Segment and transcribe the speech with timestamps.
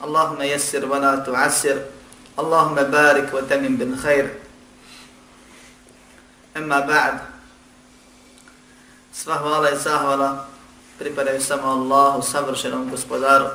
[0.00, 1.82] Allahumma yassir wa la tu'assir.
[2.36, 4.30] Allahumma barik wa tamim bil khair.
[6.54, 7.20] Amma ba'd.
[9.12, 10.46] Sva hvala i zahvala
[10.98, 13.46] pripadaju samo Allahu, savršenom gospodaru,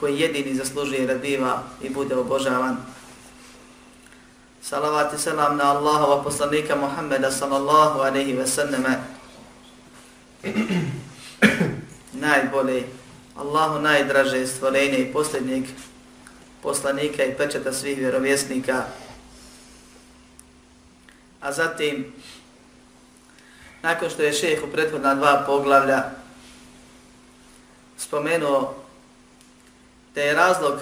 [0.00, 2.76] koji jedini zaslužuje radiva i bude obožavan.
[4.62, 9.00] Salavat i salam na Allahova poslanika Muhammeda sallallahu alaihi ve selleme.
[12.12, 12.84] Najbolji
[13.36, 15.64] Allahu najdraže stvorenje i posljednjeg
[16.62, 18.84] poslanika i pečeta svih vjerovjesnika.
[21.40, 22.12] A zatim,
[23.82, 26.02] nakon što je šeheh u prethodna dva poglavlja
[27.96, 28.74] spomenuo
[30.14, 30.80] da je razlog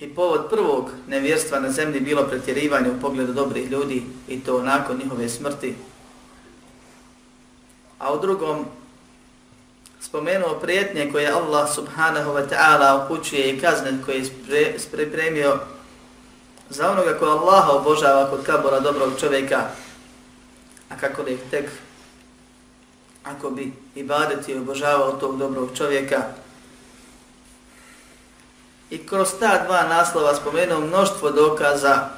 [0.00, 4.98] i povod prvog nevjerstva na zemlji bilo pretjerivanje u pogledu dobrih ljudi i to nakon
[4.98, 5.74] njihove smrti,
[7.98, 8.66] a u drugom
[10.12, 15.58] spomenuo prijetnje koje Allah subhanahu wa ta'ala upućuje i kazne koje je pripremio
[16.70, 19.60] za onoga koja Allaha obožava kod kabora dobrog čovjeka,
[20.88, 21.70] a kako li tek
[23.24, 26.22] ako bi ibadeti obožavao tog dobrog čovjeka.
[28.90, 32.08] I kroz ta dva naslova spomenuo mnoštvo dokaza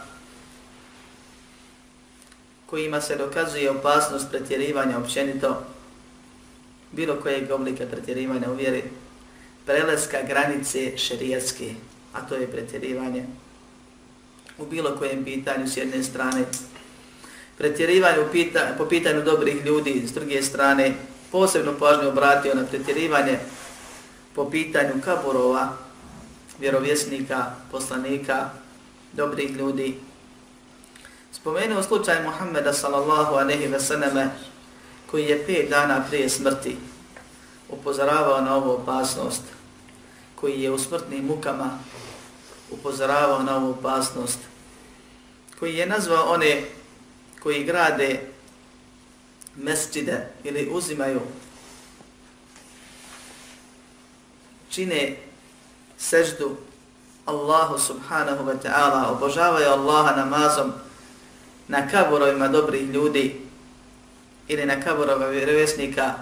[2.66, 5.73] kojima se dokazuje opasnost pretjerivanja općenito
[6.94, 8.82] bilo kojeg oblika pretjerivanja u vjeri,
[9.66, 11.74] preleska granice šerijatske,
[12.12, 13.24] a to je pretjerivanje
[14.58, 16.44] u bilo kojem pitanju s jedne strane,
[17.58, 20.94] pretjerivanje u pita, po pitanju dobrih ljudi s druge strane,
[21.32, 23.38] posebno pažnju obratio na pretjerivanje
[24.34, 25.76] po pitanju kaburova,
[26.58, 28.50] vjerovjesnika, poslanika,
[29.12, 29.94] dobrih ljudi.
[31.32, 34.30] Spomenuo slučaj Muhammeda sallallahu aleyhi ve sallame,
[35.14, 36.76] koji je pet dana prije smrti
[37.68, 39.42] upozoravao na ovu opasnost,
[40.34, 41.78] koji je u smrtnim mukama
[42.70, 44.38] upozoravao na ovu opasnost,
[45.58, 46.64] koji je nazvao one
[47.42, 48.20] koji grade
[49.56, 51.20] mesčide ili uzimaju,
[54.70, 55.16] čine
[55.98, 56.56] seždu
[57.24, 60.72] Allahu subhanahu wa ta'ala, obožavaju Allaha namazom
[61.68, 63.43] na kaburovima dobrih ljudi,
[64.48, 66.14] ili na kaborova vjerovjesnika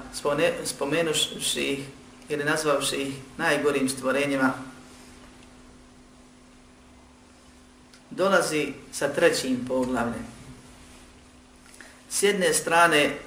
[0.64, 1.86] spomenuši ih
[2.28, 4.52] ili nazvavši ih najgorim stvorenjima,
[8.10, 10.26] dolazi sa trećim poglavljem.
[12.10, 13.18] S jedne strane,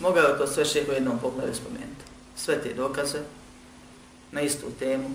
[0.00, 2.04] mogao to sve šeho u jednom poglavlju spomenuti.
[2.36, 3.18] Sve te dokaze
[4.32, 5.10] na istu temu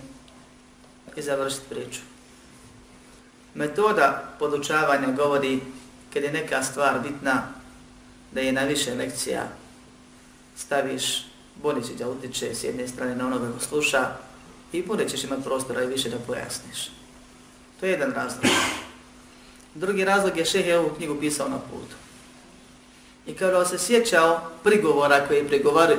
[1.15, 1.99] i završiti priču.
[3.53, 5.59] Metoda podučavanja govori
[6.13, 7.47] kad je neka stvar bitna,
[8.31, 9.47] da je na više lekcija
[10.57, 11.25] staviš,
[11.63, 14.15] bolje će da utiče s jedne strane na onoga ko sluša
[14.71, 16.89] i bolje ćeš imati prostora i više da pojasniš.
[17.79, 18.45] To je jedan razlog.
[19.75, 21.95] Drugi razlog je šeh je ovu knjigu pisao na putu.
[23.27, 25.95] I kada se sjećao prigovora koje, prigovari,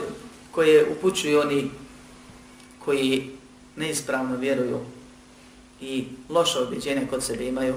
[0.50, 1.70] koje upućuju oni
[2.84, 3.30] koji
[3.76, 4.80] neispravno vjeruju
[5.80, 7.74] i loše objeđenje kod sebe imaju,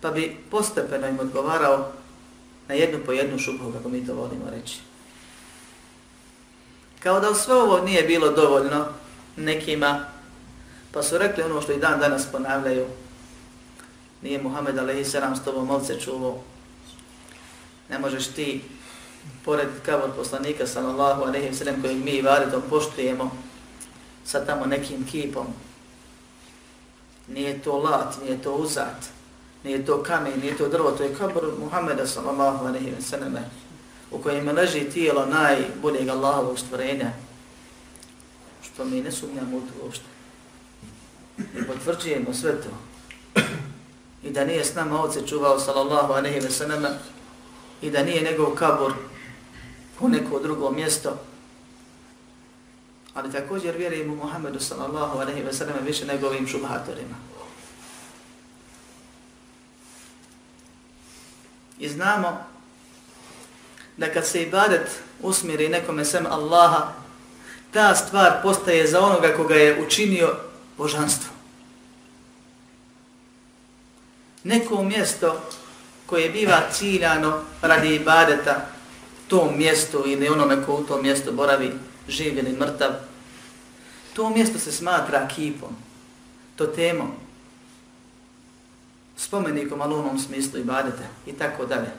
[0.00, 1.92] pa bi postepeno im odgovarao
[2.68, 4.78] na jednu po jednu šubhu, kako mi to volimo reći.
[7.00, 8.86] Kao da sve ovo nije bilo dovoljno
[9.36, 10.04] nekima,
[10.92, 12.86] pa su rekli ono što i dan danas ponavljaju,
[14.22, 15.14] nije Muhammed a.s.
[15.40, 16.38] S tobom ovce čuvao,
[17.90, 18.62] ne možeš ti,
[19.44, 23.30] pored kavod poslanika sallallahu alaihi sallam kojeg mi varitom poštujemo,
[24.24, 25.46] sa tamo nekim kipom,
[27.28, 29.13] nije to lat, nije to uzat,
[29.64, 33.34] nije to kamen, nije to drvo, to je kabor Muhammeda sallallahu alaihi wa sallam
[34.10, 37.10] u kojem leži tijelo najboljeg Allahovog stvorenja,
[38.62, 40.04] Što mi ne sumnjamo u to uopšte.
[41.38, 42.70] I potvrđujemo sve to.
[44.22, 46.84] I da nije s nama oce čuvao, sallallahu alaihi ve sallam,
[47.82, 48.92] i da nije njegov kabor
[50.00, 51.18] u neko drugo mjesto,
[53.14, 57.33] ali također vjerujemo Muhammedu sallallahu alaihi ve sallam više nego ovim šubhatorima.
[61.78, 62.44] I znamo
[63.96, 66.92] da kad se ibadet usmiri nekome sem Allaha,
[67.72, 70.36] ta stvar postaje za onoga koga je učinio
[70.78, 71.30] božanstvo.
[74.44, 75.40] Neko mjesto
[76.06, 78.66] koje biva ciljano radi ibadeta,
[79.28, 81.72] to mjesto ili onome ko u tom mjestu boravi,
[82.08, 82.90] živ ili mrtav,
[84.14, 85.76] to mjesto se smatra kipom,
[86.56, 87.12] to temom,
[89.16, 91.90] spomenikom, ali u onom smislu badete i tako dalje.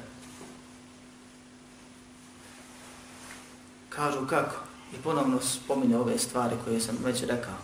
[3.89, 4.55] Kažu kako?
[4.93, 7.55] I ponovno spominje ove stvari koje sam već rekao.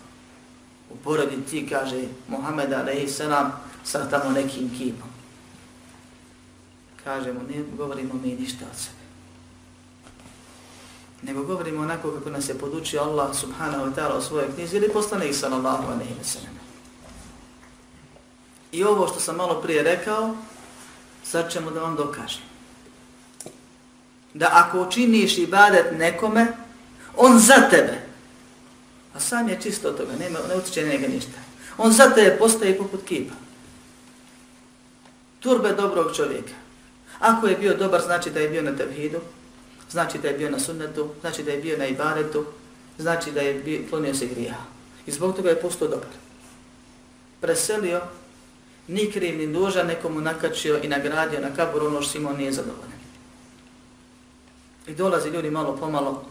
[0.90, 3.20] U porodi ti, kaže Muhammed a.s.
[3.84, 5.08] sa tamo nekim kipom.
[7.04, 9.02] Kažemo, ne govorimo mi ništa od sebe.
[11.22, 14.92] Nego govorimo onako kako nas je podučio Allah subhanahu wa ta'ala u svojoj knjizi ili
[14.92, 16.71] poslane sallallahu alaihi wa sallam.
[18.72, 20.36] I ovo što sam malo prije rekao,
[21.24, 22.42] sad ćemo da vam dokažem.
[24.34, 26.46] Da ako učiniš ibadet nekome,
[27.16, 28.02] on za tebe,
[29.14, 31.38] a sam je čisto od toga, nema, ne utječe njega ništa,
[31.78, 33.34] on za tebe postaje poput kipa.
[35.40, 36.54] Turbe dobrog čovjeka.
[37.18, 39.20] Ako je bio dobar, znači da je bio na tevhidu,
[39.90, 42.44] znači da je bio na sunnetu, znači da je bio na ibadetu,
[42.98, 44.54] znači da je bio, klonio se grija.
[45.06, 46.08] I zbog toga je postao dobar.
[47.40, 48.00] Preselio
[48.88, 53.02] ni kriv ni dužan nekomu nakačio i nagradio na kabur ono što Simon nije zadovoljen.
[54.86, 56.24] I dolazi ljudi malo pomalo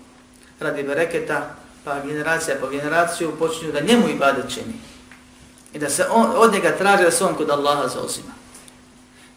[0.60, 4.74] radi bereketa, pa generacija po generaciju počinju da njemu i bade čini.
[5.74, 8.34] I da se on, od njega traži da se on kod Allaha zauzima.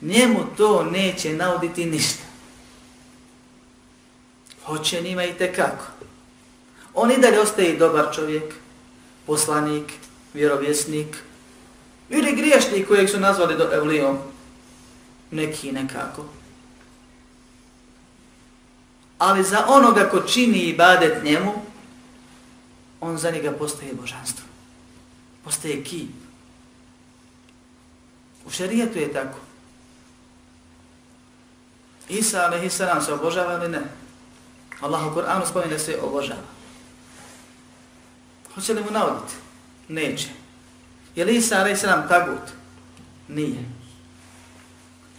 [0.00, 2.24] Njemu to neće nauditi ništa.
[4.64, 5.84] Hoće njima i tekako.
[6.94, 8.54] On i dalje ostaje dobar čovjek,
[9.26, 9.92] poslanik,
[10.34, 11.16] vjerovjesnik,
[12.08, 14.18] Ili griješni kojeg su nazvali do Evlijom.
[15.30, 16.24] Neki nekako.
[19.18, 21.52] Ali za onoga ko čini ibadet njemu,
[23.00, 24.44] on za njega postaje božanstvo.
[25.44, 26.10] Postaje kip.
[28.46, 29.38] U šarijetu je tako.
[32.08, 33.82] Isa, ali Isa nam se obožava ili ne?
[34.80, 36.42] Allah u Koranu spominje da se obožava.
[38.54, 39.34] Hoće li mu navoditi?
[39.88, 40.43] Neće.
[41.16, 41.82] Je li Isa a.s.
[42.08, 42.52] tagut?
[43.28, 43.64] Nije.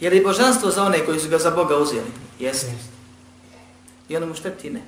[0.00, 2.12] Je li božanstvo za one koji su ga za Boga uzeli?
[2.38, 2.72] Jeste.
[4.08, 4.80] I ono mu šteti ne.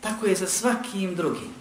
[0.00, 1.54] Tako je za svakim drugim.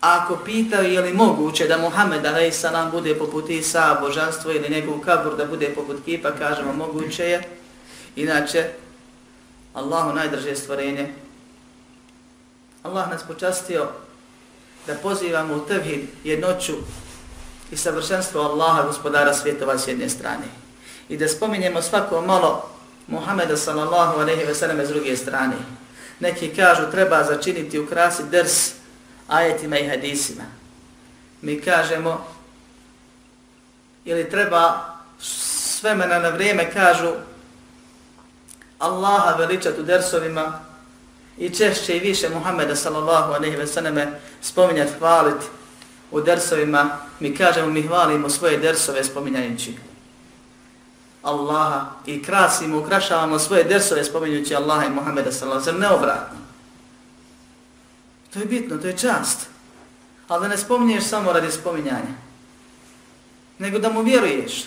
[0.00, 2.64] A ako pitaju je li moguće da Muhammed a.s.
[2.92, 7.42] bude poput Isa, božanstvo ili nekog kabur da bude poput kipa, kažemo moguće je.
[8.16, 8.70] Inače,
[9.74, 11.14] Allahu najdrže stvorenje.
[12.82, 13.88] Allah nas počastio
[14.86, 16.72] da pozivamo u tevhid jednoću
[17.70, 20.44] i savršenstvo Allaha, gospodara svjetova s jedne strane.
[21.08, 22.70] I da spominjemo svako malo
[23.06, 25.56] Muhameda sallallahu aleyhi ve selleme s druge strane.
[26.20, 28.72] Neki kažu treba začiniti u krasi drs
[29.28, 30.42] ajetima i hadisima.
[31.42, 32.26] Mi kažemo
[34.04, 34.80] ili treba
[35.20, 37.12] s vremena na vrijeme kažu
[38.78, 40.60] Allaha veličati u dersovima
[41.38, 45.46] i češće i više Muhammeda sallallahu alaihi ve sallame spominjati, hvaliti
[46.10, 49.74] u dersovima, mi kažemo, mi hvalimo svoje dersove spominjajući
[51.22, 56.38] Allaha i krasimo, ukrašavamo svoje dersove spominjući Allaha i Muhammeda sallallahu alaihi ve sallame, neobratno.
[58.32, 59.48] To je bitno, to je čast.
[60.28, 62.14] Ali da ne spominješ samo radi spominjanja,
[63.58, 64.64] nego da mu vjeruješ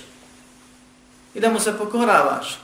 [1.34, 2.60] i da mu se pokoravaš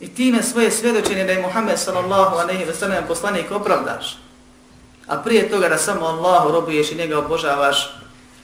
[0.00, 4.18] I time svoje svjedočenje da je Muhammed sallallahu aleyhi ve sallam poslanik opravdaš.
[5.06, 7.94] A prije toga da samo Allahu robuješ i njega obožavaš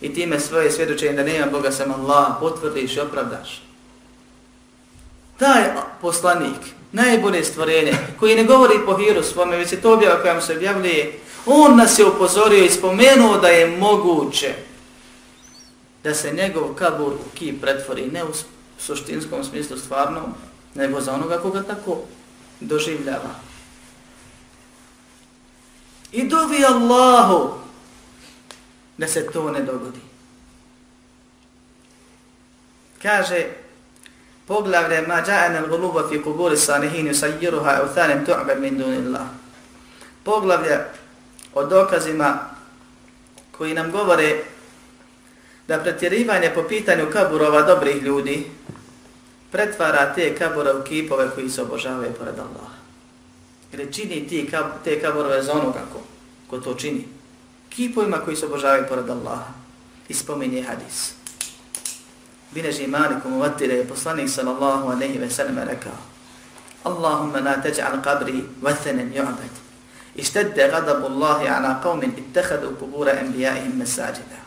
[0.01, 3.63] i time svoje svjedočenje da nema Boga sam Allah potvrdiš i opravdaš.
[5.39, 5.63] Taj
[6.01, 6.59] poslanik,
[6.93, 10.57] najbolje stvorenje, koji ne govori po hiru svome, već je to objava koja mu se
[10.57, 14.55] objavljuje, on nas je upozorio i spomenuo da je moguće
[16.05, 18.29] da se njegov kabur u ki pretvori, ne u
[18.79, 20.35] suštinskom smislu stvarnom,
[20.75, 21.99] nego za onoga koga tako
[22.61, 23.31] doživljava.
[26.13, 27.55] I dovi Allahu
[28.99, 30.01] da se to ne dogodi.
[33.03, 33.47] Kaže
[34.47, 39.27] poglavlje ma ja'ana al-ghuluba fi kuburi sanihin aw uthanim tu'bad min dunillah.
[40.25, 40.79] poglavlje
[41.55, 42.39] o dokazima
[43.51, 44.45] koji nam govore
[45.69, 48.51] da pretjerivanje po pitanju kaburova dobrih ljudi
[49.55, 52.75] pretvara te kabore u kipove koji se obožavaju pored Allaha.
[53.73, 56.01] Jer čini ti kab, te kaborove za onoga ko,
[56.51, 57.09] ko to čini.
[57.69, 59.53] Kipovima koji se obožavaju pored Allaha.
[60.09, 61.15] I spominje hadis.
[62.51, 65.99] Bineži Maliku Muvatire je poslanik sallallahu aleyhi ve sallam rekao
[66.85, 69.55] Allahumma la taj'al qabri vathanen ju'abad.
[70.15, 74.44] Ištedde gadabu Allahi ala qavmin ittehadu kubura enbijaihim mesađida.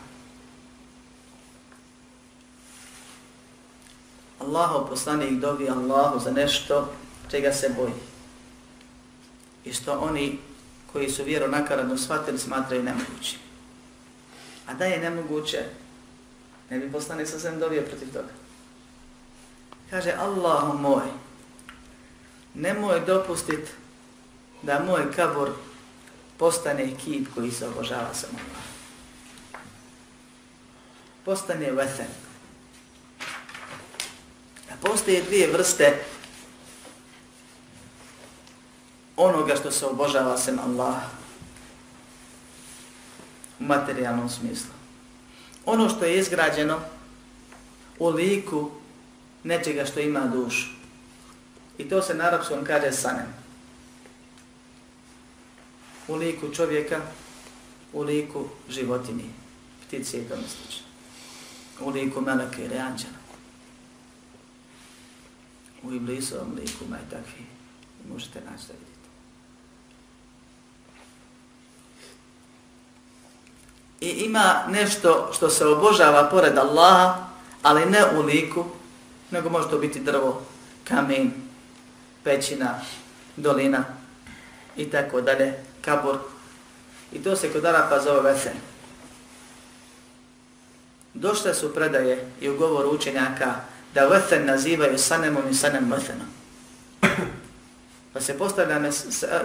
[4.38, 6.92] Allahu poslanik dovi Allahu za nešto
[7.30, 7.94] čega se boji.
[9.64, 10.38] I što oni
[10.92, 13.36] koji su vjeru nakaradno shvatili smatraju nemoguće.
[14.66, 15.64] A da je nemoguće,
[16.70, 18.32] ne bi poslanik sa svem dovio protiv toga.
[19.90, 21.06] Kaže, Allahu moj,
[22.54, 23.68] nemoj dopustit
[24.62, 25.50] da moj kabor
[26.36, 28.64] postane kip koji se obožava samo Allah.
[31.24, 32.27] Postane veten.
[34.82, 36.04] Postoje dvije vrste
[39.16, 40.96] onoga što se obožava sem Allah
[43.60, 44.70] u materijalnom smislu.
[45.66, 46.80] Ono što je izgrađeno
[47.98, 48.70] u liku
[49.44, 50.68] nečega što ima dušu.
[51.78, 53.34] I to se na arapskom kaže sanem.
[56.08, 57.00] U liku čovjeka,
[57.92, 59.24] u liku životinje,
[59.86, 60.86] ptice i tome slično.
[61.80, 63.17] U liku meleke ili anđela.
[65.82, 67.44] U iblisovom liku ima i takvi.
[68.12, 68.98] Možete naći da vidite.
[74.00, 77.26] I ima nešto što se obožava pored Allaha,
[77.62, 78.64] ali ne u liku,
[79.30, 80.42] nego može to biti drvo,
[80.84, 81.32] kamen,
[82.24, 82.80] pećina,
[83.36, 83.84] dolina
[84.76, 86.16] i tako dalje, kabur.
[87.12, 88.56] I to se kod Arapa zove vesen.
[91.14, 93.54] Došle su predaje i u govoru učenjaka
[93.98, 96.26] da vesen nazivaju sanemom i sanem vesenom.
[98.12, 98.80] Pa se postavlja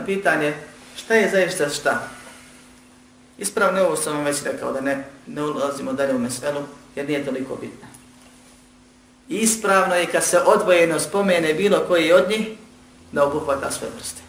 [0.05, 0.53] pitanje
[0.95, 2.09] šta je zaista šta?
[3.37, 6.61] Ispravno ovo sam vam već rekao da ne, ne ulazimo dalje u meselu
[6.95, 7.87] jer nije toliko bitno.
[9.29, 12.47] Ispravno je kad se odvojeno spomene bilo koji od njih
[13.11, 14.21] da obuhvata sve vrste.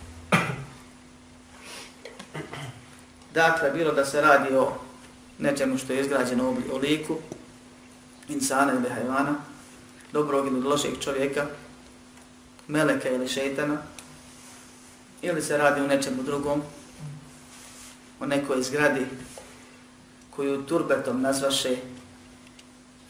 [3.35, 4.73] Dakle, bilo da se radi o
[5.39, 7.17] nečemu što je izgrađeno u liku,
[8.29, 9.35] insana ili hajvana,
[10.15, 11.47] dobrog ili lošeg čovjeka,
[12.69, 13.79] meleka ili šeitana,
[15.23, 16.63] ili se radi o nečemu drugom,
[18.21, 19.07] o nekoj zgradi
[20.31, 21.77] koju turbetom nazvaše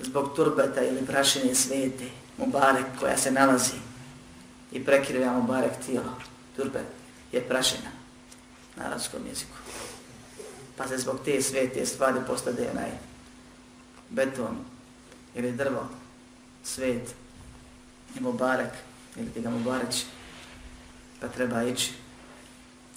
[0.01, 2.09] zbog turbeta ili prašine svete,
[2.39, 3.79] Mubarek koja se nalazi
[4.73, 6.17] i prekriva Mubarek tijelo.
[6.57, 6.87] Turbet
[7.33, 7.91] je prašina
[8.77, 9.57] na arabskom jeziku.
[10.77, 12.91] Pa se zbog te svete stvari postade onaj
[14.11, 14.57] beton
[15.35, 15.89] ili drvo,
[16.65, 17.15] svet
[18.17, 18.73] i Mubarak
[19.17, 20.05] ili ti ga Mubareć
[21.21, 21.93] pa treba ići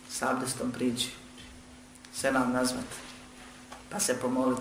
[0.10, 1.10] s abdestom prići
[2.22, 2.86] se nam nazvat,
[3.90, 4.60] pa se pomolit,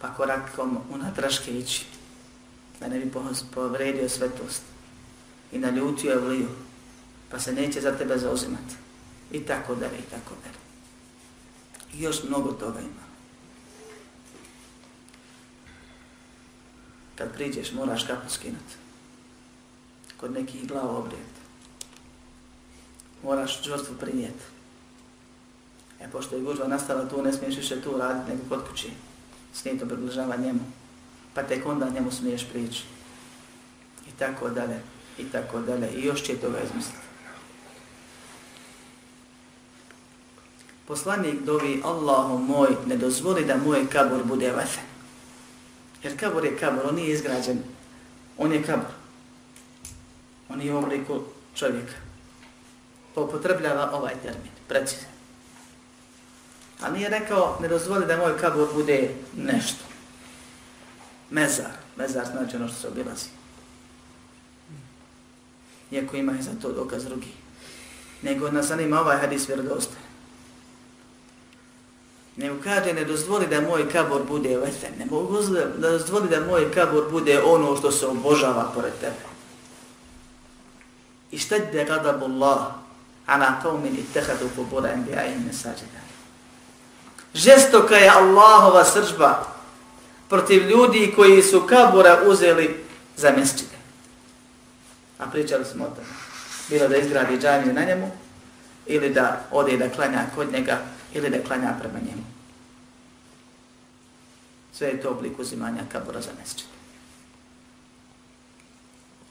[0.00, 1.86] pa korakom unatraške ići,
[2.80, 3.12] da ne bi
[3.54, 4.62] povredio svetost
[5.52, 6.48] i naljutio je vliju,
[7.30, 8.74] pa se neće za tebe zauzimati.
[9.32, 10.58] I tako dalje, i tako dalje.
[11.94, 13.11] I još mnogo toga ima.
[17.16, 18.74] Kad priđeš, moraš kapu skinuti.
[20.16, 21.40] Kod nekih glava obrijeti.
[23.22, 24.44] Moraš žrtvu prinijeti.
[26.00, 28.90] E, pošto je gužva nastala tu, ne smiješ više tu raditi nego kod kući.
[29.54, 30.60] Smije to približava njemu.
[31.34, 32.84] Pa tek onda njemu smiješ prići.
[34.08, 34.80] I tako dalje.
[35.18, 35.90] I tako dalje.
[35.90, 36.98] I još će toga izmisliti.
[40.86, 44.91] Poslanik dovi Allahu moj ne dozvoli da moj kabur bude vathen.
[46.02, 47.58] Jer kabor je kabor, on nije izgrađen.
[48.38, 48.92] On je kabor.
[50.48, 51.20] On je u obliku
[51.54, 51.94] čovjeka.
[53.14, 55.08] Pa Popotrebljava ovaj termin, precizno.
[56.80, 59.84] A nije rekao, ne dozvoli da moj kabur bude nešto.
[61.30, 61.70] Mezar.
[61.96, 63.28] Mezar znači ono što se obilazi.
[65.90, 67.32] Iako ima i za to dokaz drugi.
[68.22, 70.01] Nego nas zanima ovaj hadis vjerodostaj.
[72.36, 74.92] Ne kaže, ne dozvoli da moj kabor bude veten.
[74.98, 75.42] Ne mogu
[75.78, 79.32] da dozvoli da moj kabor bude ono što se obožava pored tebe.
[81.30, 82.58] I šta je gada bullah,
[83.26, 86.02] ana qawmin ittehadu kubura enbijajim mesađena
[87.34, 89.46] žestoka je Allahova sržba
[90.28, 92.84] protiv ljudi koji su kabura uzeli
[93.16, 93.78] za mesčine.
[95.18, 96.06] A pričali smo o tome.
[96.68, 98.10] Bilo da izgradi džamije na njemu,
[98.86, 100.78] ili da ode da klanja kod njega,
[101.14, 102.22] ili da klanja prema njemu.
[104.72, 106.66] Sve je to oblik uzimanja kabura za mesčin.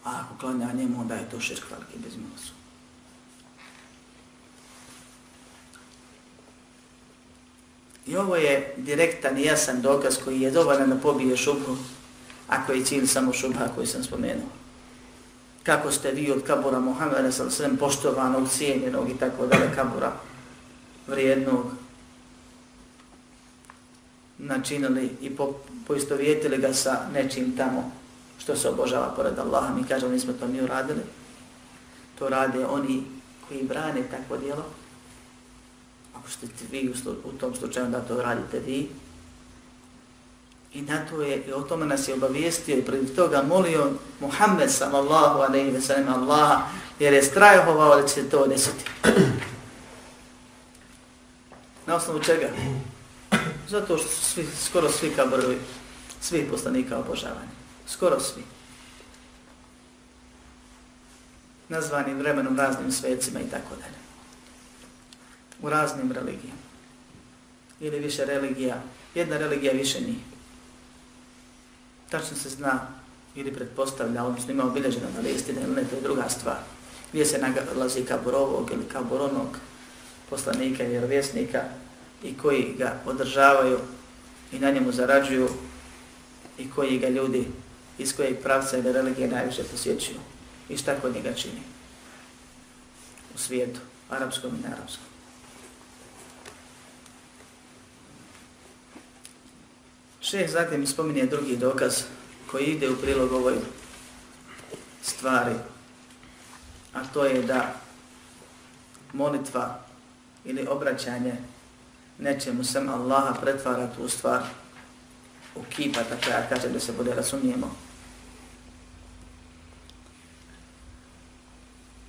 [0.04, 2.54] A ako klanja njemu, onda je to širk veliki bez milosu.
[8.08, 11.78] I ovo je direktan i jasan dokaz koji je dovoljan da pobije šubhu,
[12.48, 14.50] ako je cilj samo šubha koji sam spomenuo.
[15.64, 20.12] Kako ste vi od kabura Muhammeda sa svem poštovanog, cijenjenog i tako dalje kabura
[21.12, 21.66] vrijednog
[24.38, 25.54] načinili i po,
[25.88, 27.92] poistovjetili ga sa nečim tamo
[28.38, 29.74] što se obožava pored Allaha.
[29.74, 31.02] Mi kažemo, nismo to mi uradili.
[32.20, 33.04] To rade oni
[33.48, 34.66] koji brane takvo djelo.
[36.16, 38.90] ako ste vi u, u tom slučaju da to radite vi.
[40.74, 44.72] I na to je, i o tome nas je obavijestio i pred toga molio Muhammed
[44.72, 46.62] sallallahu alaihi wa sallam Allaha,
[47.00, 48.86] jer je strahovao da će to desiti.
[51.92, 52.48] Na osnovu čega?
[53.70, 55.58] Zato što su svi, skoro svi kabrovi,
[56.22, 57.52] svi poslanika obožavani.
[57.88, 58.44] Skoro svi.
[61.70, 63.98] Nazvani vremenom raznim svecima i tako dalje
[65.62, 66.62] u raznim religijama.
[67.80, 68.82] Ili više religija,
[69.16, 70.24] jedna religija više nije.
[72.10, 72.88] Tačno se zna
[73.36, 76.60] ili pretpostavlja, odnosno ima obilježeno na listi, ili ne, to je druga stvar.
[77.12, 79.58] Gdje se nalazi kaburovog ili kaburonog
[80.30, 81.81] poslanika i vjerovjesnika
[82.24, 83.80] i koji ga održavaju
[84.52, 85.50] i na njemu zarađuju
[86.58, 87.48] i koji ga ljudi
[87.98, 90.20] iz kojeg pravca ili religije najviše posjećuju
[90.70, 91.62] i šta kod njega čini
[93.36, 95.06] u svijetu, arapskom i nearapskom.
[100.22, 102.04] Šeh zatim spominje drugi dokaz
[102.52, 103.56] koji ide u prilog ovoj
[105.02, 105.56] stvari,
[106.94, 107.76] a to je da
[109.14, 109.80] molitva
[110.46, 111.34] ili obraćanje
[112.22, 114.42] nečemu sam Allaha pretvara tu stvar
[115.56, 117.76] u kipa, tako ja kažem da se bude razumijemo.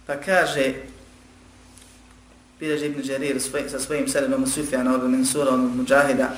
[0.07, 0.75] Pa kaže,
[2.61, 6.29] bilježi ibn Đerir sa svojim sredom Sufjana od Mansura od Mujahida,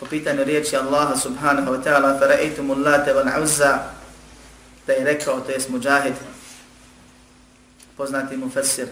[0.00, 3.78] po pitanju riječi Allaha subhanahu wa ta'ala fara'aytum allata wal uzza
[4.86, 6.14] da je rekao to jest mujahid
[7.96, 8.88] poznati mu fesir,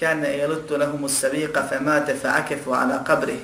[0.00, 3.40] kana yaluttu lahum as-sabiqa famata fa'akafu ala qabri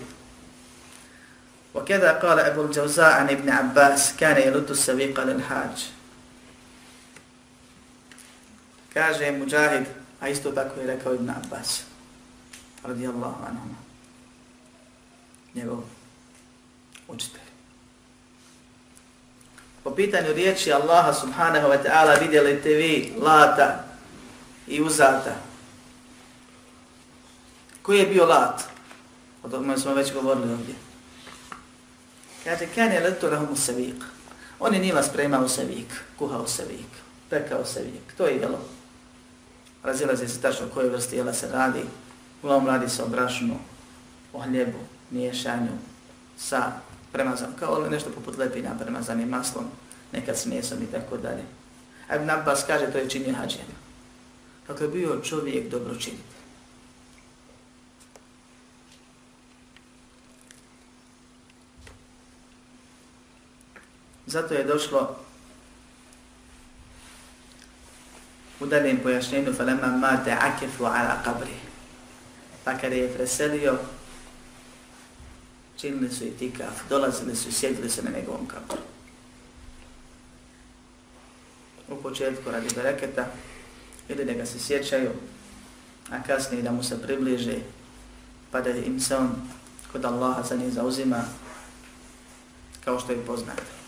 [1.75, 5.89] وكذا قال أبو الجوزاء عن ابن عباس كان يلد السبيق للحاج
[8.95, 9.87] كاجه مجاهد
[10.21, 11.83] a isto tako je rekao Ibn Abbas
[12.85, 13.67] radijallahu anhu
[15.55, 15.83] njegov
[17.09, 17.43] učitelj.
[19.85, 23.85] Po pitanju riječi Allaha subhanahu wa ta'ala vidjeli te vi lata
[24.67, 25.35] i uzata.
[27.88, 28.64] Koji je bio lat?
[29.44, 30.76] O tome smo već govorili ovdje.
[32.44, 34.04] Kaže, kan je leto rahum savik.
[34.60, 35.88] On je njima spremao savik,
[36.20, 36.92] kuhao sevik,
[37.30, 38.14] pekao sevik.
[38.18, 38.60] To je jelo.
[39.84, 41.84] Razilaze se tačno koje vrste jela se radi.
[42.44, 43.56] Uglavnom radi se o brašnu,
[44.34, 44.80] o hljebu,
[45.12, 45.72] miješanju
[46.38, 46.72] sa
[47.12, 49.66] premazan, kao nešto poput lepina premazanim maslom,
[50.12, 51.44] nekad s mesom i tako dalje.
[52.08, 53.78] A Ibn Abbas kaže to je činio hađijama.
[54.68, 56.37] Kako je bio čovjek dobročinitelj.
[64.28, 65.16] Zato je došlo
[68.60, 71.56] u daljem pojašnjenju falema mate akefu ala qabri.
[72.64, 73.78] Pa kada je preselio,
[75.78, 78.84] činili su i tikaf, dolazili su i sjedili se na njegovom kabru.
[81.90, 83.26] U početku radi bereketa,
[84.10, 85.12] ili da ga se sjećaju,
[86.12, 87.56] a kasnije da mu se približe,
[88.52, 89.30] pa da im se on
[89.92, 91.24] kod Allaha za njih zauzima,
[92.86, 93.87] kao što je poznato.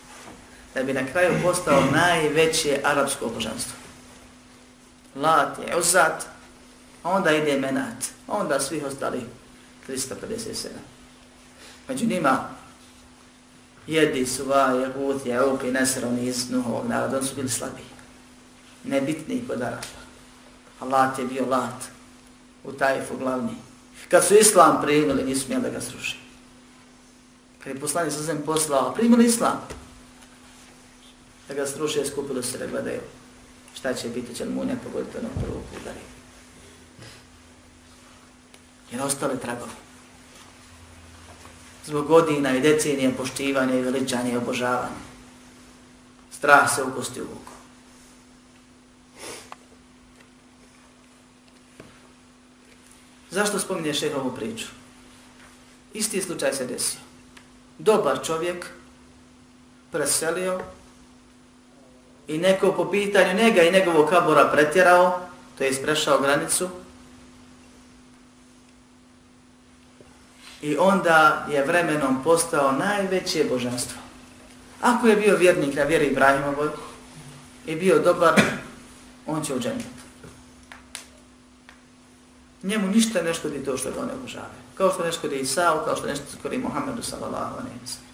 [0.74, 3.76] Da bi na kraju postao najveće arapsko božanstvo.
[5.14, 6.26] Lat je uzat,
[7.04, 9.20] onda ide menat, onda svih ostali
[9.88, 10.66] 357.
[11.88, 12.48] Među njima
[13.86, 17.82] jedi suva, jehut, jehuk i nesr, oni iz Nuhovog naroda, oni su bili slabi.
[18.84, 20.00] Nebitni kod Arapa.
[20.80, 21.84] A Lat je bio Lat
[22.64, 23.54] u Tajfu glavni.
[24.08, 26.18] Kad su Islam primili, nisu smijeli da ga sruši.
[27.64, 29.60] Kad je poslanik sa zem poslao, primili Islam.
[31.50, 33.00] Da ga sruše, skupilo se da gledaju
[33.74, 35.98] šta će biti, će li munja pogoditi onog prvog udari.
[38.92, 39.70] Jer ostale tragovi
[41.86, 45.00] zbog godina i decenije poštivanja i veličanja i obožavanja.
[46.30, 47.52] Strah se ukosti u vuku.
[53.30, 54.66] Zašto spominje šeh ovu priču?
[55.94, 57.00] Isti slučaj se desio.
[57.78, 58.66] Dobar čovjek
[59.92, 60.60] preselio
[62.30, 65.20] i neko po pitanju njega i njegovog kabora pretjerao,
[65.58, 66.68] to je isprešao granicu,
[70.62, 73.98] i onda je vremenom postao najveće božanstvo.
[74.80, 76.68] Ako je bio vjernik na vjeri Ibrahimovoj
[77.66, 78.40] i bio dobar,
[79.26, 79.86] on će u džennet.
[82.62, 84.60] Njemu ništa ne škodi to što ga one obožavaju.
[84.74, 88.09] Kao što ne škodi Isao, kao što ne škodi Muhammedu sallallahu alaihi wa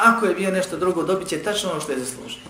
[0.00, 2.42] Ako je bio nešto drugo, dobit će tačno ono što je zaslužio.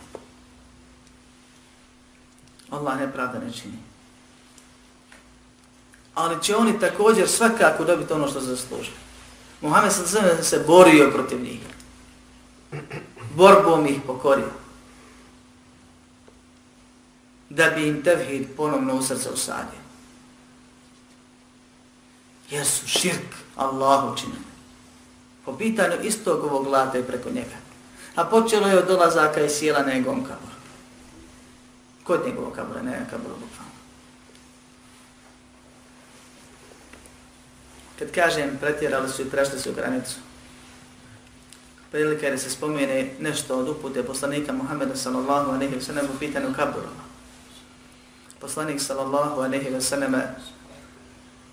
[2.71, 3.79] Allah nepravda ne čini.
[6.15, 8.93] Ali će oni također svakako dobiti ono što zaslužio.
[9.61, 11.61] Muhammed sallallahu se borio protiv njih.
[13.37, 14.51] Borbom ih pokorio.
[17.51, 19.81] Da bi im tevhid ponovno u srce usadio
[22.51, 24.50] jer su širk Allahu činili.
[25.45, 27.57] Po pitanju istog ovog lade preko njega.
[28.15, 30.57] A počelo je od dolazaka i sjela na njegovom kaboru.
[32.05, 33.71] Kod njegovog kabora, ne kaboru bukvalno.
[37.99, 40.17] Kad kažem pretjerali su i prešli su granicu,
[41.91, 46.19] prilika je da se spomene nešto od upute poslanika Muhammeda sallallahu alaihi wa sallam u
[46.19, 47.05] pitanju kaburova.
[48.41, 50.15] Poslanik sallallahu alaihi wa sallam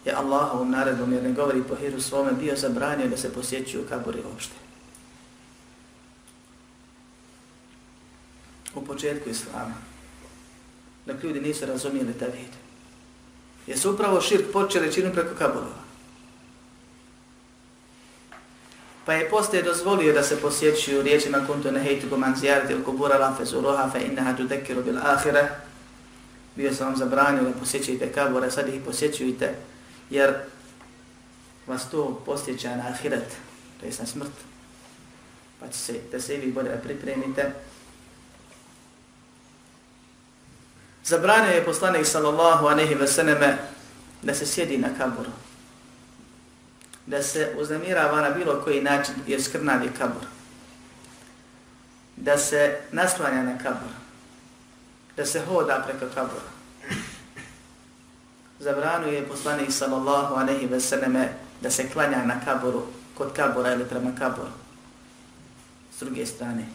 [0.07, 4.21] je Allahovom naredbom, jer ne govori po hiru svome, bio zabranio da se posjećuju kaburi
[4.31, 4.55] uopšte.
[8.75, 9.73] U početku Islama,
[11.05, 12.53] dok ljudi nisu razumijeli ta vid.
[13.67, 15.87] Je su upravo širk počeli činu preko kaburova.
[19.05, 23.17] Pa je postoje dozvolio da se posjećuju riječima kuntu na hejtu kuman zijarati il kubura
[23.17, 25.49] lafezu roha fe inneha tu dekiru bil ahire.
[26.55, 29.55] Bio sam vam zabranio da posjećujete kabura, sad ih posjećujte
[30.09, 30.33] jer
[31.67, 33.37] vas to posjeća na ahiret,
[33.79, 34.31] to je na smrt,
[35.59, 37.51] pa će se, da se i vi bolje pripremite.
[41.03, 43.57] Zabranio je poslanik sallallahu anehi veseneme
[44.21, 45.31] da se sjedi na kaburu,
[47.05, 50.23] da se uznamirava na bilo koji način jer skrnavi kabur,
[52.15, 53.91] da se naslanja na kabur,
[55.17, 56.56] da se hoda preko kabura,
[58.59, 62.83] zabranio je poslanik sallallahu alaihi ve selleme da se klanja na kaboru,
[63.17, 64.51] kod kabora ili prema kaboru.
[65.97, 66.65] S druge strane,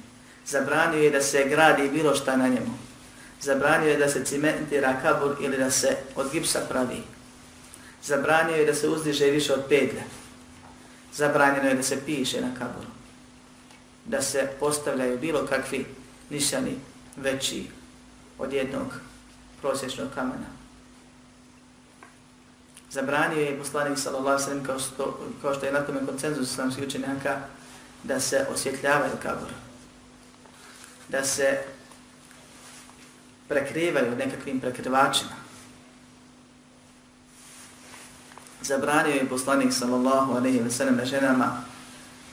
[0.46, 2.74] zabranio je da se gradi bilo šta na njemu.
[3.40, 7.02] Zabranio je da se cimentira kabor ili da se od gipsa pravi.
[8.04, 10.02] Zabranio je da se uzdiže više od pedlja.
[11.14, 12.88] Zabranjeno je da se piše na kaboru.
[14.04, 15.86] Da se postavljaju bilo kakvi
[16.30, 16.76] nišani
[17.16, 17.66] veći
[18.38, 18.86] od jednog
[19.60, 20.61] prosječnog kamena
[22.92, 26.84] zabranio je poslanik sallallahu alejhi ve kao što kao što je na tome konsenzus islamskih
[26.86, 27.38] učenjaka
[28.02, 29.48] da se osvjetljavaju kabur.
[31.08, 31.58] Da se
[33.48, 35.30] prekrivaju nekakvim prekrivačima.
[38.62, 41.64] Zabranio je poslanik sallallahu alejhi ve sellem ženama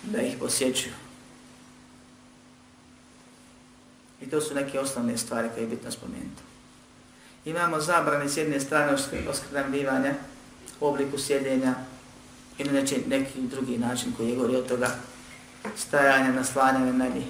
[0.04, 0.94] da ih posjećuju.
[4.22, 6.42] I to su neke osnovne stvari koje je bitno spomenuti.
[7.46, 8.94] Imamo zabrane s jedne strane
[9.30, 10.14] oskrnavljivanja,
[10.80, 11.76] u obliku sjedenja
[12.58, 14.90] ili neči, neki drugi način koji je gori od toga
[15.76, 17.26] stajanja, naslanjanja na njih.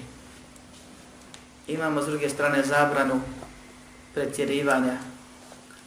[1.68, 3.20] Imamo s druge strane zabranu
[4.14, 4.96] pretjerivanja,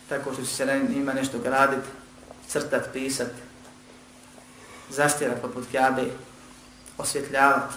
[0.10, 1.88] tako što će se na njima nešto graditi,
[2.48, 3.32] crtat, pisat,
[4.90, 6.04] zastirat poput kjabe,
[6.98, 7.72] osvjetljavat,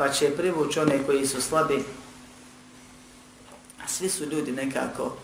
[0.00, 1.84] Pa će privući one koji su slabi,
[3.84, 5.16] a svi su ljudi nekako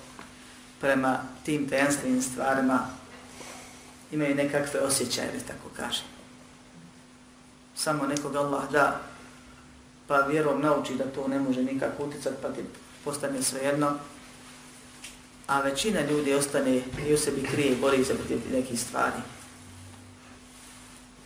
[0.81, 2.79] prema tim tajanstvenim stvarima
[4.12, 6.05] imaju nekakve osjećaje, tako kažem.
[7.75, 9.01] Samo nekog Allah da,
[10.07, 12.61] pa vjerom nauči da to ne može nikako uticati, pa ti
[13.05, 13.93] postane svejedno,
[15.47, 19.21] a većina ljudi ostane i u sebi krije i bori se protiv nekih stvari.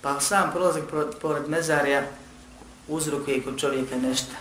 [0.02, 0.84] Pa sam prolazak
[1.20, 2.06] pored mezarja
[2.88, 4.32] uzrukuje kod čovjeka nešto,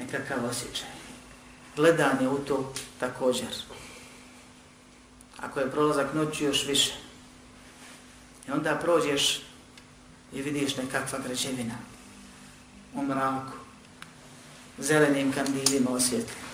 [0.00, 0.95] nekakav osjećaj
[1.76, 3.48] gledanje u to također.
[5.38, 6.92] Ako je prolazak noći još više.
[8.48, 9.42] I onda prođeš
[10.32, 11.74] i vidiš nekakva građevina
[12.94, 13.52] u mraku,
[14.78, 16.46] zelenim kandilima osvjetljena.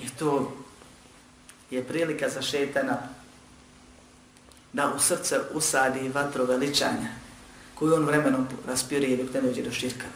[0.00, 0.52] I to
[1.70, 2.98] je prilika za šetana
[4.72, 7.08] da u srce usadi vatru veličanja
[7.74, 10.06] koju on vremenom raspiruje dok ne dođe do širka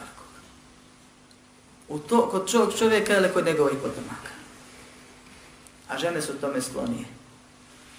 [1.97, 4.33] u to, kod čovjek čovjeka ili kod njegovih potomaka.
[5.89, 7.05] A žene su tome sklonije.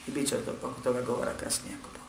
[0.08, 2.08] I bit će to, oko toga govora kasnije ako Bog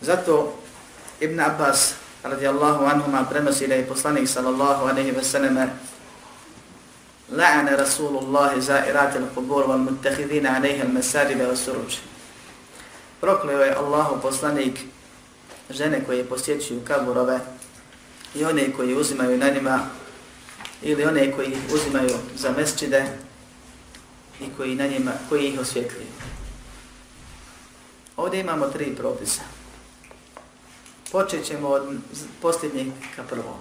[0.00, 0.54] Zato
[1.20, 5.68] Ibn Abbas radijallahu anhuma prenosi da je poslanik sallallahu alaihi ve selleme
[7.32, 11.96] la'ana Rasulullah za'irat al-qubur wal muttakhidina alaihi al-masajida wa suruđ.
[13.20, 14.80] Prokleo je Allahu poslanik
[15.70, 17.40] žene koje posjećuju kaburove
[18.34, 19.80] i one koji uzimaju na njima
[20.82, 23.06] ili one koji uzimaju za mesčide
[24.40, 26.06] i koji, na njima, koji ih osvjetljuju.
[28.16, 29.42] Ovdje imamo tri propisa.
[31.12, 31.82] Počet ćemo od
[32.42, 32.86] posljednjeg
[33.16, 33.56] ka prvom.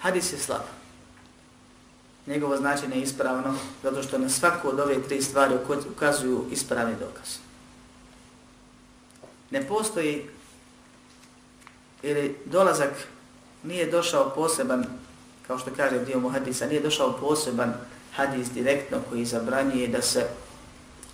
[0.00, 0.62] Hadis je slab.
[2.26, 5.54] Njegovo značenje je ispravno, zato što na svaku od ove tri stvari
[5.96, 7.28] ukazuju ispravni dokaz.
[9.50, 10.26] Ne postoji
[12.02, 12.92] ili dolazak
[13.62, 14.84] nije došao poseban,
[15.46, 17.74] kao što kaže dio mu hadisa, nije došao poseban
[18.14, 20.26] hadis direktno koji zabranjuje da se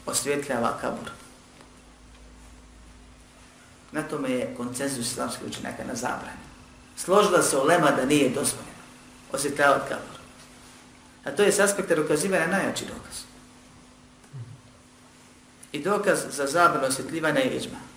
[0.07, 1.11] osvjetljava kabur.
[3.93, 6.45] Na tome je koncenzus islamskih učenjaka na zabrani.
[6.97, 8.85] Složila se ulema da nije dozvoljeno
[9.33, 10.19] osvjetljavati kabur.
[11.25, 13.23] A to je s aspekta dokazivanja najjači dokaz.
[15.73, 17.94] I dokaz za zabranu osvjetljivanja je iđma.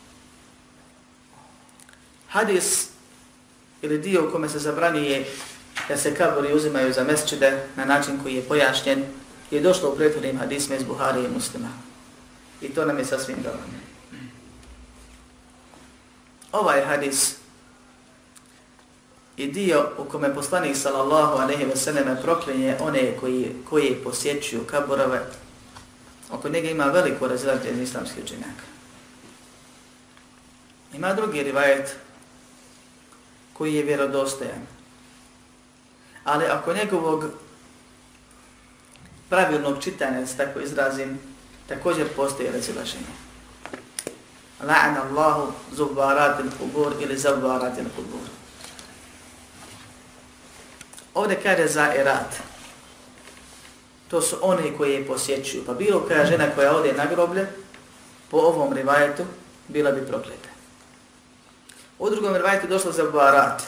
[2.30, 2.88] Hadis
[3.82, 5.26] ili dio u kome se zabranjuje
[5.88, 9.04] da se kabori uzimaju za mesčide na način koji je pojašnjen,
[9.52, 11.70] je došlo u prethodnim hadisme iz Buhari i muslima.
[12.62, 13.78] I to nam je sasvim dovoljno.
[16.52, 17.36] Ovaj hadis
[19.38, 25.22] i dio u kome poslanik sallallahu alejhi ve selleme proklinje one koji koji posjećuju kaborove,
[26.32, 28.64] oko njega ima veliko razilaženje islamskih učenjaka.
[30.94, 31.96] Ima drugi rivajet
[33.58, 34.68] koji je vjerodostojan.
[36.24, 37.26] Ali ako njegovog
[39.30, 41.20] pravilnog čitanja, da se tako izrazim,
[41.68, 43.28] također postoje razilaženje.
[44.62, 48.28] La'an Allahu zubbarat il-kubur ili zubbarat il-kubur.
[51.14, 52.36] Ovdje kaže za erat.
[54.08, 55.66] To su oni koji je posjećuju.
[55.66, 57.48] Pa bilo koja žena koja ode na groblje,
[58.32, 59.24] po ovom rivajetu,
[59.68, 60.57] bila bi prokleta.
[62.00, 63.64] U drugom rivajetu došlo za barat.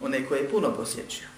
[0.00, 1.28] One koje puno posjećuju.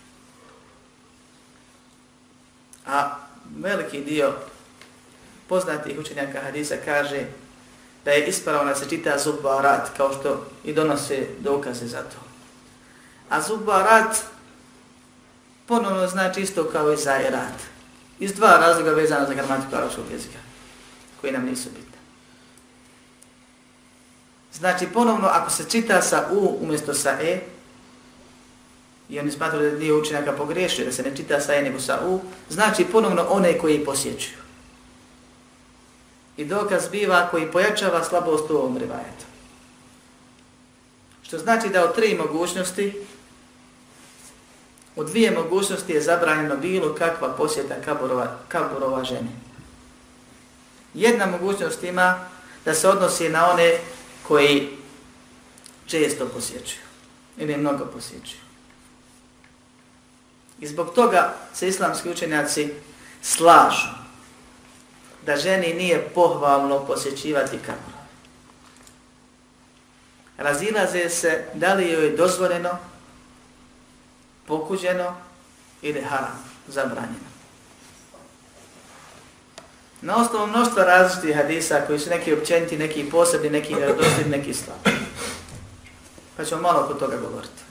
[2.87, 3.17] A
[3.57, 4.33] veliki dio
[5.49, 7.27] poznatih učenjaka hadisa kaže
[8.05, 12.19] da je ispravno da se čita zubarat, kao što i donose dokaze za to.
[13.29, 14.17] A zubarat
[15.67, 17.55] ponovno znači isto kao i zairat.
[18.19, 20.39] Iz dva razloga vezana za gramatiku arabskog jezika,
[21.21, 21.80] koji nam nisu bili.
[24.53, 27.41] Znači, ponovno, ako se čita sa U umjesto sa E,
[29.09, 32.01] i oni smatruju da dio učenjaka pogriješio, da se ne čita sa E nego sa
[32.07, 34.39] U, znači ponovno one koji posjećuju.
[36.37, 39.25] I dokaz biva koji pojačava slabost u ovom rivajetu.
[41.23, 43.07] Što znači da od tri mogućnosti,
[44.97, 49.31] u dvije mogućnosti je zabranjeno bilo kakva posjeta kaburova, kaburova žene.
[50.95, 52.29] Jedna mogućnost ima
[52.65, 53.79] da se odnosi na one
[54.31, 54.69] koji
[55.87, 56.83] često posjećuju
[57.37, 58.41] ili mnogo posjećuju.
[60.61, 62.73] I zbog toga se islamski učenjaci
[63.23, 63.89] slažu
[65.27, 67.95] da ženi nije pohvalno posjećivati kabur.
[70.37, 72.79] Razilaze se da li joj je dozvoljeno,
[74.47, 75.17] pokuđeno
[75.83, 77.30] ili haram, zabranjeno.
[80.03, 84.91] Na osnovu mnoštva različitih hadisa koji su neki općeniti, neki posebni, neki vjerodosti, neki slabi.
[86.37, 87.63] Pa ćemo malo oko toga govoriti.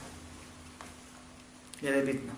[1.82, 2.32] Jer je bitno.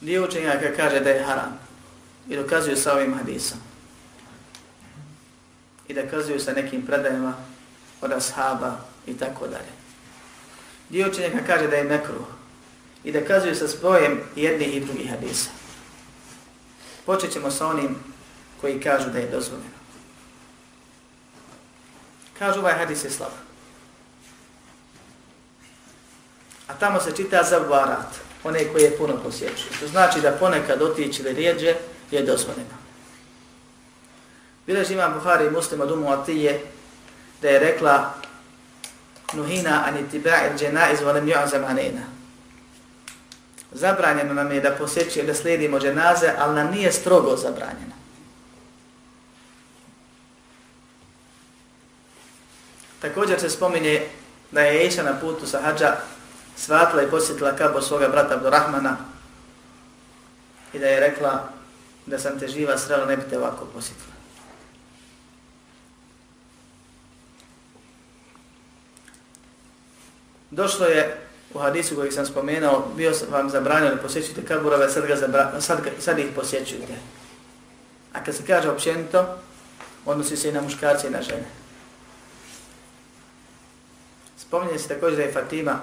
[0.00, 1.58] Dio učenjaka kaže da je haram.
[2.28, 3.58] I dokazuju sa ovim hadisom.
[5.88, 7.34] I dokazuju sa nekim predajama
[8.00, 8.76] od ashaba
[9.06, 9.72] i tako dalje.
[10.88, 12.39] Dio učenjaka kaže da je mekruh
[13.04, 15.50] i da kazuju sa spojem jednih i drugih hadisa.
[17.06, 17.96] Počet ćemo sa onim
[18.60, 19.80] koji kažu da je dozvoljeno.
[22.38, 23.32] Kažu ovaj hadis je slab.
[26.66, 29.64] A tamo se čita za varat, one koje je puno posjeću.
[29.80, 31.74] To znači da ponekad otići ili rijeđe
[32.10, 32.80] je dozvoljeno.
[34.66, 36.64] Bileži imam Buhari i muslim od umu Atije
[37.42, 38.14] da je rekla
[39.32, 42.19] Nuhina anitiba'il džena izvolem ju'azam anena
[43.72, 48.00] zabranjeno nam je da posjećuje, da slijedimo dženaze, ali nam nije strogo zabranjeno.
[53.00, 54.06] Također se spominje
[54.50, 55.96] da je Iša na putu sa hađa
[56.56, 58.96] svatla i posjetila kabor svoga brata Abdurrahmana
[60.72, 61.48] i da je rekla
[62.06, 64.14] da sam te živa srela, ne bi te ovako posjetila.
[70.50, 75.06] Došlo je u hadisu koji sam spomenuo, bio sam vam zabranio da posjećujete kaburove, sad,
[75.06, 76.94] ga zabra, sad, sad ih posjećujete.
[78.12, 79.38] A kad se kaže općenito,
[80.06, 81.44] odnosi se i na muškarce i na žene.
[84.36, 85.80] Spominje se također da je Fatima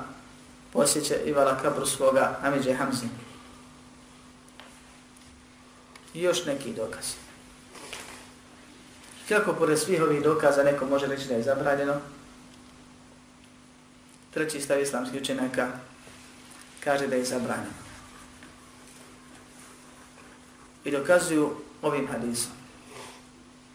[0.73, 3.06] posjeća Ivala kabru svoga Amidže Hamzi.
[6.13, 7.06] I još neki dokaz.
[9.30, 12.01] Kako pored svih ovih dokaza neko može reći da je zabranjeno?
[14.33, 15.67] Treći stav islamskih učenjaka
[16.83, 17.87] kaže da je zabranjeno.
[20.85, 22.51] I dokazuju ovim hadisom.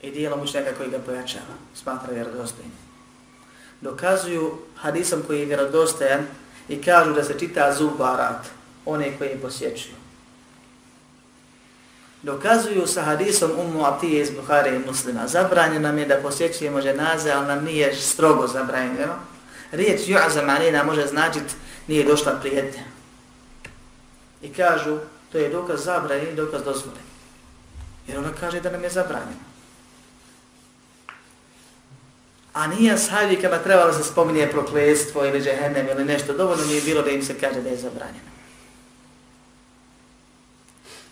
[0.03, 2.73] I dijelom učenjaka koji ga pojačava, smatra vjerodostojnim.
[3.81, 6.27] Dokazuju hadisom koji je vjerodostojan
[6.69, 8.47] i kažu da se čita zubarat,
[8.85, 9.95] one koje posjećuju.
[12.23, 15.27] Dokazuju sa hadisom Ummu Atije iz Buhare i muslima.
[15.27, 19.15] Zabranjeno nam je da posjećujemo ženaze, ali nam nije strogo zabranjeno.
[19.73, 21.57] Riječ ju'azam alina može značit
[21.87, 22.83] nije došla prijetnja.
[24.43, 24.99] I kažu,
[25.33, 27.05] to je dokaz zabranjen i dokaz dozvoljen.
[28.07, 29.53] Jer ona kaže da nam je zabranjeno.
[32.53, 37.03] A nije sahabi kada trebalo se spominje proklestvo ili džehennem ili nešto, dovoljno nije bilo
[37.03, 38.33] da im se kaže da je zabranjeno.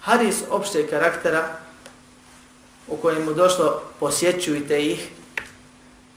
[0.01, 1.57] Hadis opšte karaktera
[2.89, 5.09] u kojemu došlo posjećujte ih,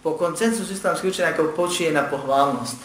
[0.03, 2.77] po koncensusu islamskih učenjaka počije na pohvalnost.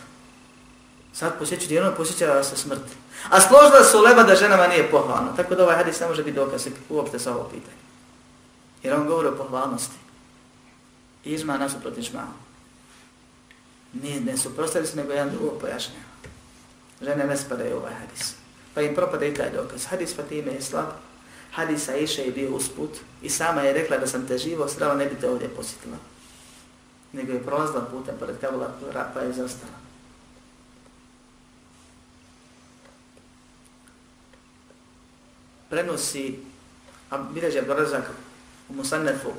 [1.12, 2.94] Sad posjeću djelom, posjećava se smrti.
[3.30, 5.32] A složila su leba da ženama nije pohvalno.
[5.36, 7.76] Tako da ovaj hadis ne može biti dokaz uopšte sa ovo pitanje.
[8.82, 9.96] Jer on govori o pohvalnosti.
[11.24, 12.26] Izma nasu proti žma.
[13.92, 16.08] Nije, ne su prostali se, nego jedan drugo pojašnjava.
[17.00, 18.34] Žene ne spadaju ovaj hadis.
[18.74, 19.86] Pa im propada i taj dokaz.
[19.86, 20.86] Hadis Fatime je slab.
[21.52, 22.90] hadisa Iše je bio usput.
[23.22, 25.96] I sama je rekla da sam te živo strala, ne bi te ovdje posjetila.
[27.12, 28.74] Nego je prolazila putem pored kabula,
[29.14, 29.72] pa je zastala.
[35.70, 36.38] Prenosi
[37.32, 38.04] Bileđa Borazak
[38.68, 39.32] u Musannefu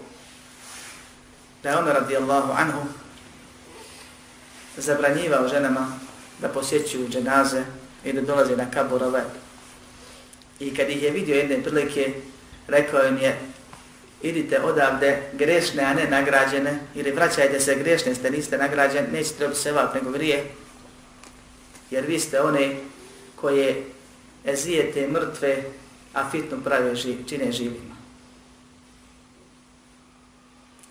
[1.63, 2.81] da je Omer radijallahu anhu
[4.77, 5.87] zabranjivao ženama
[6.41, 7.63] da posjećuju dženaze
[8.05, 9.23] i da dolaze na kaburove.
[10.59, 12.13] I kad ih je vidio jedne prilike,
[12.67, 13.39] rekao im je
[14.21, 19.59] idite odavde grešne, a ne nagrađene, ili vraćajte se grešne, ste niste nagrađeni, nećete trebati
[19.59, 20.51] se vak, nego grije,
[21.91, 22.75] jer vi ste one
[23.35, 23.83] koje
[24.45, 25.63] ezijete mrtve,
[26.13, 27.95] a fitnu prave živ, čine živima.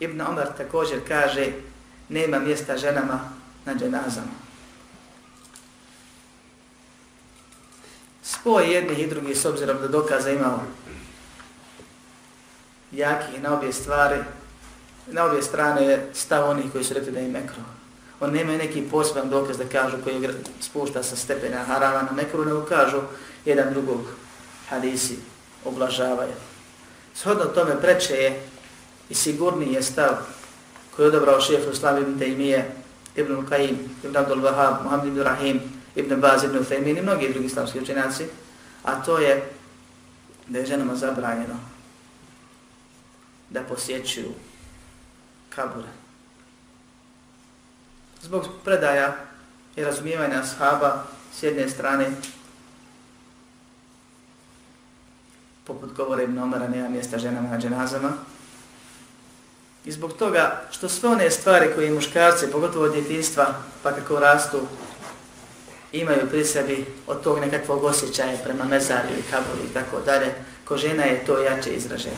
[0.01, 1.47] Ibn Omar također kaže,
[2.09, 3.31] nema mjesta ženama
[3.65, 4.49] na dženazama.
[8.23, 10.67] Spoj jednih i drugih s obzirom da dokaza imamo
[12.93, 14.19] jakih na obje stvari,
[15.07, 17.63] na obje strane je stav onih koji su rekli da je mekro.
[18.21, 20.29] On nema neki poseban dokaz da kažu koji
[20.61, 23.01] spušta sa stepena harama na mekru, nego kažu
[23.45, 24.01] jedan drugog
[24.69, 25.19] hadisi
[25.65, 26.33] oblažavaju.
[27.15, 28.43] Shodno tome preče je
[29.11, 30.17] i sigurni je stav
[30.97, 32.65] koji je odabrao šehefu Islam ibn Taymiye,
[33.17, 35.61] ibn Al-Qaim, ibn Abdul Wahab, Muhammed ibn Rahim,
[35.97, 38.25] ibn Baz, ibn Uthaymin i mnogi drugi islamski učenjaci,
[38.85, 39.51] a to je
[40.47, 41.55] da je ženama zabranjeno
[43.51, 44.33] da posjećuju
[45.49, 45.89] kabure.
[48.23, 49.17] Zbog predaja
[49.77, 52.11] i razumijevanja ashaba s jedne strane
[55.65, 58.13] poput govore Ibn Omara, nema mjesta ženama na dženazama,
[59.89, 63.47] I zbog toga što sve one stvari koje muškarci, pogotovo od djetinstva,
[63.83, 64.61] pa kako rastu,
[65.93, 70.35] imaju pri sebi od tog nekakvog osjećaja prema mezarju i kabuli i tako dalje,
[70.65, 72.17] ko žena je to jače izraženo.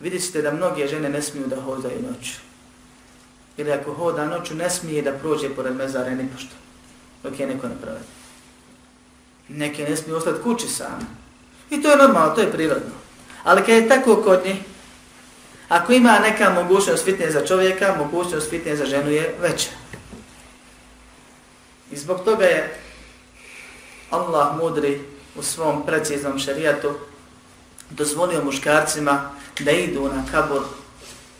[0.00, 2.32] Vidjet ćete da mnoge žene ne smiju da hodaju noću.
[3.56, 6.54] Ili ako hoda noću, ne smije da prođe pored mezara ni pošto,
[7.22, 8.00] dok je neko ne pravi.
[9.48, 11.04] Neke ne smiju ostati kući same.
[11.70, 12.92] I to je normalno, to je prirodno.
[13.42, 14.56] Ali kad je tako kod njih,
[15.68, 19.70] ako ima neka mogućnost fitne za čovjeka, mogućnost fitne za ženu je veća.
[21.90, 22.80] I zbog toga je
[24.10, 25.00] Allah mudri
[25.36, 26.94] u svom preciznom šerijatu
[27.90, 30.62] dozvolio muškarcima da idu na kabor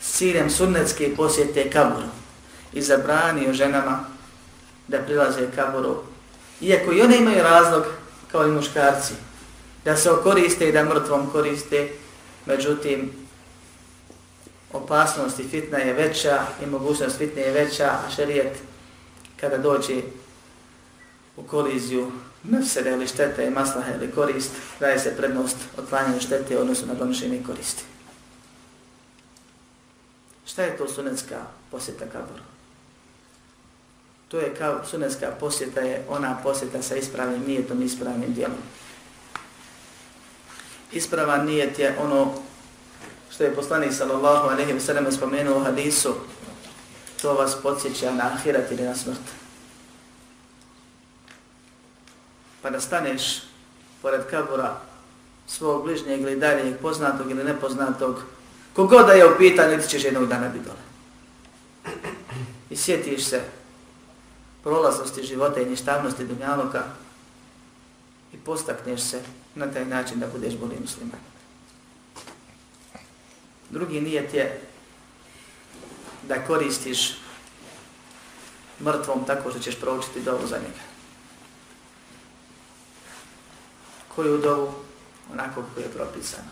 [0.01, 2.09] s ciljem sunnetske posjete kaboru
[2.73, 4.05] i zabranio ženama
[4.89, 5.97] da prilaze kaboru.
[6.61, 7.85] Iako i one imaju razlog
[8.33, 9.15] kao i muškarci,
[9.85, 11.89] da se okoriste i da mrtvom koriste,
[12.47, 13.13] međutim,
[14.73, 18.59] opasnost i fitna je veća i mogućnost fitne je veća, a šerijet
[19.41, 20.03] kada dođe
[21.37, 22.13] u koliziju
[22.45, 27.43] nefsere ili štete i maslahe ili korist, daje se prednost otklanjanju štete odnosno na donošenje
[27.47, 27.83] koristi.
[30.47, 31.37] Šta je to sunetska
[31.71, 32.43] posjeta kaboru?
[34.29, 38.59] To je kao sunetska posjeta je ona posjeta sa ispravnim nijetom i ispravnim dijelom.
[40.93, 42.35] Ispravan nijet je ono
[43.31, 46.15] što je poslanik sallallahu alejhi ve sellem spomenuo u hadisu
[47.23, 49.40] to vas podsjeća na ahiret ili na smrt.
[52.63, 53.43] Pa da staneš
[54.03, 54.81] pored kabura
[55.47, 58.23] svog bližnjeg ili daljeg poznatog ili nepoznatog,
[58.75, 60.91] kogoda je u pitanju, ti ćeš jednog dana biti dole.
[62.71, 63.43] I sjetiš se
[64.63, 66.83] prolaznosti života i ništavnosti dunjaluka
[68.33, 69.23] i postakneš se
[69.55, 71.21] na taj način da budeš bolji musliman.
[73.71, 74.61] Drugi nijet je
[76.29, 77.17] da koristiš
[78.81, 81.00] mrtvom tako što ćeš proučiti dovu za njega.
[84.15, 84.73] Koju dovu?
[85.33, 86.49] Onako kako je propisano.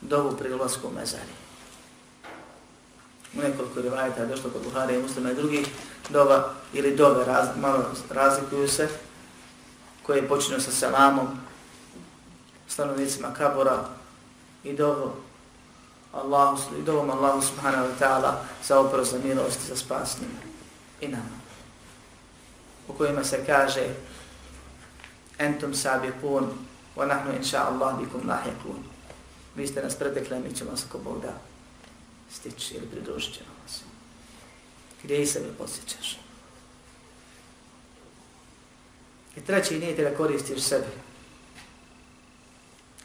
[0.00, 1.32] Dovu pri ulazku u mezari.
[3.36, 5.68] U nekoliko rivajeta je došlo kod Buhari i muslima i drugih
[6.08, 8.88] dova ili dove raz, malo razlikuju se
[10.02, 11.28] koje počinju sa selamom
[12.68, 13.84] stanovnicima kabora
[14.64, 15.14] i dovo
[16.12, 20.40] Allahu, i dovom Allahu subhanahu wa ta'ala za oprost, za milost, za spas njima
[21.00, 21.38] i nama.
[22.88, 23.88] U kojima se kaže
[25.38, 26.48] entum sabiqun,
[26.96, 28.78] wa nahnu inša Allah bikum lahiqun.
[29.56, 31.32] Vi ste nas pretekli, mi ćemo vas ako Bog da
[32.30, 33.80] stići ili pridružit ćemo vas.
[35.02, 36.18] Gdje i sebe posjećaš?
[39.36, 40.86] I treći nije da koristiš sebe.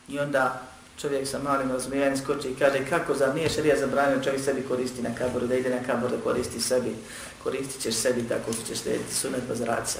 [0.08, 0.62] I onda
[1.02, 5.02] čovjek sa malim razumijevanjem skoči i kaže kako za nije šarija zabranio čovjek sebi koristi
[5.02, 6.96] na kaboru, da ide na kabor da koristi sebi,
[7.44, 10.00] koristit ćeš sebi tako što ćeš slijediti sunet bazraca,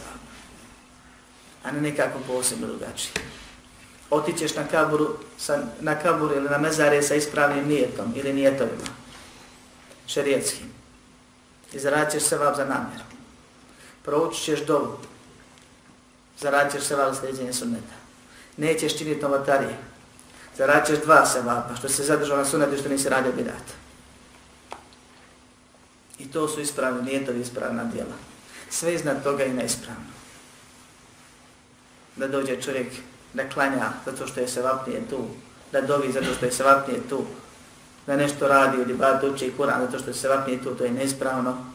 [1.64, 3.14] a ne nekako posebno drugačije.
[4.10, 8.88] Otićeš na kaburu, sa, na kaburu ili na mezare sa ispravnim nijetom ili nijetovima,
[10.08, 10.68] šerijetskim.
[11.74, 13.04] I zaradit ćeš se vab za namjeru.
[14.06, 14.98] Proučit ćeš dovu,
[16.40, 17.96] zaradit ćeš se vab za sljeđenje sunneta.
[18.58, 19.78] Nećeš činiti novatarije,
[20.60, 23.74] Zaradit ćeš dva sevapa, što se zadržao na sunetu što nisi radio bidata.
[26.20, 28.16] I to su ispravni, nijetovi, ispravna djela.
[28.70, 30.19] Sve iznad toga je neispravno.
[32.20, 32.88] Da dođe čovjek
[33.34, 35.28] da klanja zato što je sevapnije tu,
[35.72, 37.26] da dovi zato što je sevapnije tu,
[38.08, 40.92] da nešto radi ili bar uče i kuran zato što je sevapnije tu, to je
[40.92, 41.66] neispravno.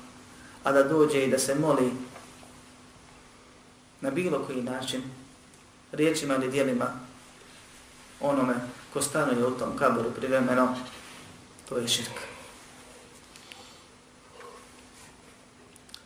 [0.64, 1.92] A da dođe i da se moli
[4.00, 5.02] na bilo koji način,
[5.92, 6.86] riječima ili dijelima,
[8.20, 8.54] onome
[8.92, 10.76] ko stanuje u tom kaboru privremeno,
[11.68, 12.20] to je širk.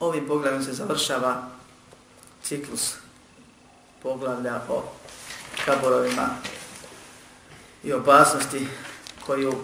[0.00, 1.48] Ovim pogledom se završava
[2.42, 2.94] ciklus
[4.02, 4.82] poglavlja o
[5.64, 6.28] kaborovima
[7.84, 8.66] i opasnosti
[9.26, 9.54] koju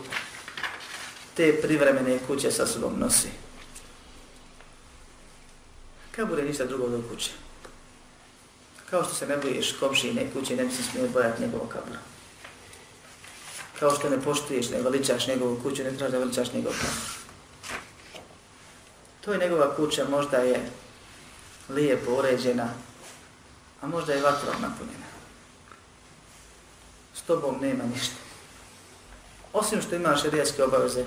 [1.34, 3.28] te privremene kuće sa sobom nosi.
[6.10, 7.30] Kabor je ništa drugo do kuće.
[8.90, 11.98] Kao što se ne bojiš komšine kuće, ne bi se smije bojati njegovog kabora
[13.80, 16.94] kao što ne poštuješ, ne veličaš njegovu kuću, ne trebaš da veličaš njegov kamer.
[19.24, 20.70] To je njegova kuća, možda je
[21.68, 22.68] lijepo uređena,
[23.84, 25.06] a možda je vatrom napunjena.
[27.14, 28.16] S tobom nema ništa.
[29.52, 31.04] Osim što imaš rijeske obaveze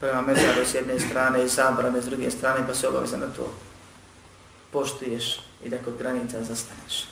[0.00, 3.52] prema mezaru s jedne strane i zabrane s druge strane, pa se obaveza na to
[4.72, 7.06] poštuješ i da kod granica zastaneš.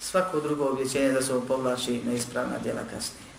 [0.00, 3.32] svako drugo objećenje da se povlači na ispravna djela kasnije.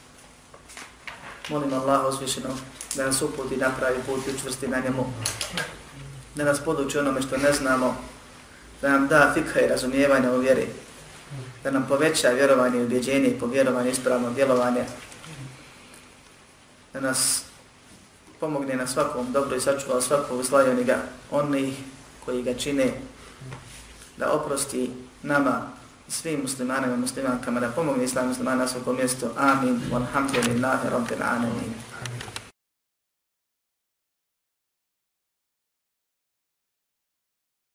[1.49, 2.49] Molim Allah osvišeno
[2.95, 5.05] da nas uputi napravi put i učvrsti na njemu,
[6.35, 7.97] da nas poduči onome što ne znamo,
[8.81, 10.67] da nam da fikha i razumijevanje u vjeri,
[11.63, 14.85] da nam poveća vjerovanje i ubjeđenje i povjerovanje ispravno djelovanje,
[16.93, 17.43] da nas
[18.39, 20.97] pomogne na svakom dobro i sačuva svakog zlajoniga
[21.31, 21.73] onih
[22.25, 22.93] koji ga čine,
[24.17, 24.91] da oprosti
[25.23, 25.61] nama
[26.07, 29.25] svim muslimanima i muslimankama da pomogne islam muslimana na svakom mjestu.
[29.37, 29.81] Amin.
[29.91, 31.73] Walhamdulillahi rabbil alamin.